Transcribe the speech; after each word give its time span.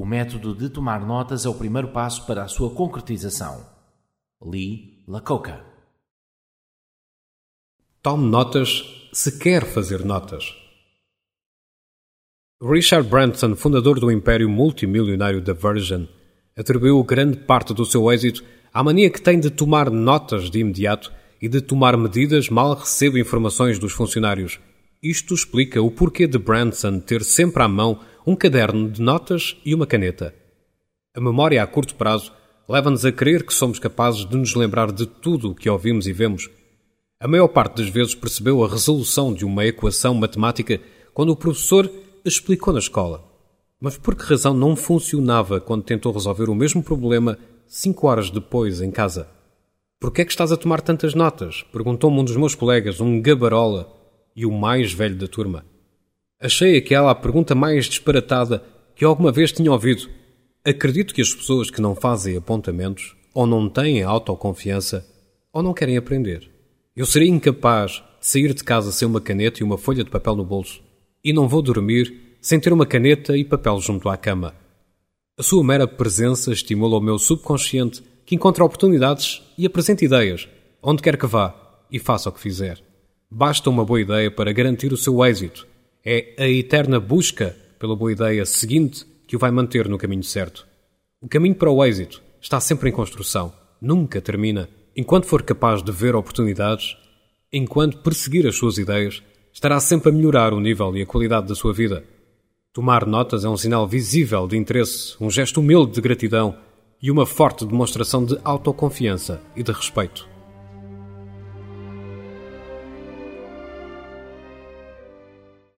O 0.00 0.06
método 0.06 0.54
de 0.54 0.70
tomar 0.70 1.06
notas 1.06 1.44
é 1.44 1.48
o 1.50 1.54
primeiro 1.54 1.88
passo 1.88 2.24
para 2.24 2.42
a 2.42 2.48
sua 2.48 2.70
concretização. 2.70 3.66
Lee 4.42 5.04
Lacoca. 5.06 5.62
Tome 8.00 8.24
notas 8.30 8.82
se 9.12 9.38
quer 9.38 9.62
fazer 9.62 10.02
notas. 10.02 10.56
Richard 12.62 13.06
Branson, 13.10 13.54
fundador 13.54 14.00
do 14.00 14.10
império 14.10 14.48
multimilionário 14.48 15.42
da 15.42 15.52
Virgin, 15.52 16.08
atribuiu 16.56 17.04
grande 17.04 17.36
parte 17.36 17.74
do 17.74 17.84
seu 17.84 18.10
êxito 18.10 18.42
à 18.72 18.82
mania 18.82 19.10
que 19.10 19.20
tem 19.20 19.38
de 19.38 19.50
tomar 19.50 19.90
notas 19.90 20.48
de 20.48 20.60
imediato 20.60 21.12
e 21.42 21.46
de 21.46 21.60
tomar 21.60 21.94
medidas 21.98 22.48
mal 22.48 22.72
recebe 22.72 23.20
informações 23.20 23.78
dos 23.78 23.92
funcionários. 23.92 24.58
Isto 25.02 25.34
explica 25.34 25.82
o 25.82 25.90
porquê 25.90 26.26
de 26.26 26.38
Branson 26.38 27.00
ter 27.00 27.22
sempre 27.22 27.62
à 27.62 27.68
mão 27.68 28.00
um 28.26 28.36
caderno 28.36 28.90
de 28.90 29.00
notas 29.00 29.56
e 29.64 29.74
uma 29.74 29.86
caneta. 29.86 30.34
A 31.14 31.20
memória 31.20 31.62
a 31.62 31.66
curto 31.66 31.94
prazo 31.94 32.32
leva-nos 32.68 33.04
a 33.04 33.10
crer 33.10 33.44
que 33.44 33.52
somos 33.52 33.78
capazes 33.78 34.24
de 34.24 34.36
nos 34.36 34.54
lembrar 34.54 34.92
de 34.92 35.06
tudo 35.06 35.50
o 35.50 35.54
que 35.54 35.68
ouvimos 35.68 36.06
e 36.06 36.12
vemos. 36.12 36.48
A 37.18 37.26
maior 37.26 37.48
parte 37.48 37.82
das 37.82 37.88
vezes 37.88 38.14
percebeu 38.14 38.62
a 38.62 38.68
resolução 38.68 39.34
de 39.34 39.44
uma 39.44 39.64
equação 39.64 40.14
matemática 40.14 40.80
quando 41.12 41.30
o 41.30 41.36
professor 41.36 41.90
explicou 42.24 42.72
na 42.72 42.78
escola. 42.78 43.24
Mas 43.80 43.96
por 43.96 44.14
que 44.14 44.24
razão 44.24 44.54
não 44.54 44.76
funcionava 44.76 45.60
quando 45.60 45.82
tentou 45.82 46.12
resolver 46.12 46.48
o 46.48 46.54
mesmo 46.54 46.82
problema 46.82 47.38
cinco 47.66 48.06
horas 48.06 48.30
depois 48.30 48.80
em 48.80 48.90
casa? 48.90 49.28
Por 49.98 50.12
que 50.12 50.22
é 50.22 50.24
que 50.24 50.30
estás 50.30 50.52
a 50.52 50.56
tomar 50.56 50.80
tantas 50.80 51.14
notas? 51.14 51.62
Perguntou-me 51.72 52.20
um 52.20 52.24
dos 52.24 52.36
meus 52.36 52.54
colegas, 52.54 53.00
um 53.00 53.20
gabarola 53.20 53.90
e 54.36 54.46
o 54.46 54.52
mais 54.52 54.92
velho 54.92 55.16
da 55.16 55.26
turma. 55.26 55.64
Achei 56.42 56.78
aquela 56.78 57.10
a 57.10 57.14
pergunta 57.14 57.54
mais 57.54 57.84
disparatada 57.84 58.64
que 58.96 59.04
alguma 59.04 59.30
vez 59.30 59.52
tinha 59.52 59.70
ouvido. 59.70 60.08
Acredito 60.64 61.12
que 61.12 61.20
as 61.20 61.34
pessoas 61.34 61.70
que 61.70 61.82
não 61.82 61.94
fazem 61.94 62.34
apontamentos 62.34 63.14
ou 63.34 63.46
não 63.46 63.68
têm 63.68 64.02
autoconfiança 64.02 65.06
ou 65.52 65.62
não 65.62 65.74
querem 65.74 65.98
aprender. 65.98 66.50
Eu 66.96 67.04
seria 67.04 67.28
incapaz 67.28 68.02
de 68.20 68.26
sair 68.26 68.54
de 68.54 68.64
casa 68.64 68.90
sem 68.90 69.06
uma 69.06 69.20
caneta 69.20 69.60
e 69.60 69.62
uma 69.62 69.76
folha 69.76 70.02
de 70.02 70.08
papel 70.08 70.34
no 70.34 70.42
bolso. 70.42 70.82
E 71.22 71.30
não 71.30 71.46
vou 71.46 71.60
dormir 71.60 72.38
sem 72.40 72.58
ter 72.58 72.72
uma 72.72 72.86
caneta 72.86 73.36
e 73.36 73.44
papel 73.44 73.78
junto 73.78 74.08
à 74.08 74.16
cama. 74.16 74.54
A 75.38 75.42
sua 75.42 75.62
mera 75.62 75.86
presença 75.86 76.52
estimula 76.52 76.96
o 76.96 77.02
meu 77.02 77.18
subconsciente 77.18 78.02
que 78.24 78.34
encontra 78.34 78.64
oportunidades 78.64 79.42
e 79.58 79.66
apresenta 79.66 80.06
ideias, 80.06 80.48
onde 80.82 81.02
quer 81.02 81.18
que 81.18 81.26
vá 81.26 81.54
e 81.92 81.98
faça 81.98 82.30
o 82.30 82.32
que 82.32 82.40
fizer. 82.40 82.82
Basta 83.30 83.68
uma 83.68 83.84
boa 83.84 84.00
ideia 84.00 84.30
para 84.30 84.52
garantir 84.52 84.90
o 84.90 84.96
seu 84.96 85.22
êxito 85.22 85.68
é 86.04 86.34
a 86.38 86.48
eterna 86.48 86.98
busca 86.98 87.56
pela 87.78 87.96
boa 87.96 88.12
ideia 88.12 88.44
seguinte 88.44 89.04
que 89.26 89.36
o 89.36 89.38
vai 89.38 89.50
manter 89.50 89.88
no 89.88 89.98
caminho 89.98 90.22
certo. 90.22 90.66
O 91.20 91.28
caminho 91.28 91.54
para 91.54 91.70
o 91.70 91.84
êxito 91.84 92.22
está 92.40 92.58
sempre 92.60 92.88
em 92.88 92.92
construção, 92.92 93.52
nunca 93.80 94.20
termina. 94.20 94.68
Enquanto 94.96 95.26
for 95.26 95.42
capaz 95.42 95.82
de 95.82 95.92
ver 95.92 96.14
oportunidades, 96.16 96.96
enquanto 97.52 97.98
perseguir 97.98 98.46
as 98.46 98.56
suas 98.56 98.78
ideias, 98.78 99.22
estará 99.52 99.78
sempre 99.80 100.10
a 100.10 100.12
melhorar 100.12 100.52
o 100.52 100.60
nível 100.60 100.96
e 100.96 101.02
a 101.02 101.06
qualidade 101.06 101.48
da 101.48 101.54
sua 101.54 101.72
vida. 101.72 102.04
Tomar 102.72 103.04
notas 103.04 103.44
é 103.44 103.48
um 103.48 103.56
sinal 103.56 103.86
visível 103.86 104.46
de 104.46 104.56
interesse, 104.56 105.14
um 105.20 105.30
gesto 105.30 105.60
humilde 105.60 105.92
de 105.92 106.00
gratidão 106.00 106.56
e 107.02 107.10
uma 107.10 107.26
forte 107.26 107.64
demonstração 107.64 108.24
de 108.24 108.38
autoconfiança 108.44 109.42
e 109.56 109.62
de 109.62 109.72
respeito. 109.72 110.29